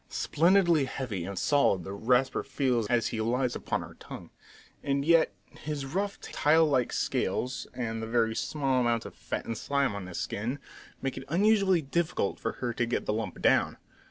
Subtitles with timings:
[0.09, 4.31] Splendidly heavy and solid the Rasper feels as he lies upon her tongue!
[4.83, 9.55] And yet his rough, tile like scales, and the very small amount of fat and
[9.55, 10.57] slime on his skin,
[11.03, 13.77] make it unusually difficult for her to get the lump down.